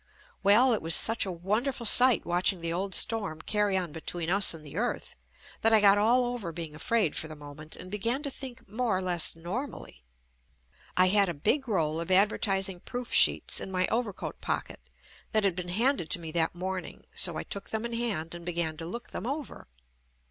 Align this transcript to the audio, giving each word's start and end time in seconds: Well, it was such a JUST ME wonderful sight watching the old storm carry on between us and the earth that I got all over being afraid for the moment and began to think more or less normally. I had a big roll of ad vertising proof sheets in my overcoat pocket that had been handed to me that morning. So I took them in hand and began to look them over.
Well, 0.41 0.73
it 0.73 0.81
was 0.81 0.95
such 0.95 1.27
a 1.27 1.29
JUST 1.29 1.43
ME 1.43 1.47
wonderful 1.47 1.85
sight 1.85 2.25
watching 2.25 2.59
the 2.61 2.73
old 2.73 2.95
storm 2.95 3.39
carry 3.39 3.77
on 3.77 3.91
between 3.91 4.31
us 4.31 4.51
and 4.51 4.65
the 4.65 4.75
earth 4.75 5.15
that 5.61 5.73
I 5.73 5.79
got 5.79 5.99
all 5.99 6.25
over 6.25 6.51
being 6.51 6.73
afraid 6.73 7.15
for 7.15 7.27
the 7.27 7.35
moment 7.35 7.75
and 7.75 7.91
began 7.91 8.23
to 8.23 8.31
think 8.31 8.67
more 8.67 8.97
or 8.97 9.01
less 9.03 9.35
normally. 9.35 10.03
I 10.97 11.09
had 11.09 11.29
a 11.29 11.35
big 11.35 11.67
roll 11.67 11.99
of 12.01 12.09
ad 12.09 12.29
vertising 12.31 12.83
proof 12.83 13.13
sheets 13.13 13.61
in 13.61 13.69
my 13.71 13.85
overcoat 13.89 14.41
pocket 14.41 14.79
that 15.33 15.43
had 15.43 15.55
been 15.55 15.69
handed 15.69 16.09
to 16.09 16.19
me 16.19 16.31
that 16.31 16.55
morning. 16.55 17.05
So 17.13 17.37
I 17.37 17.43
took 17.43 17.69
them 17.69 17.85
in 17.85 17.93
hand 17.93 18.33
and 18.33 18.43
began 18.43 18.77
to 18.77 18.87
look 18.87 19.11
them 19.11 19.27
over. 19.27 19.67